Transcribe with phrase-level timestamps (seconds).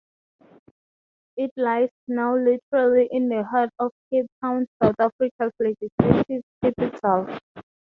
[1.37, 7.37] It lies now literally in the heart of Cape Town, South Africa's Legislative Capital.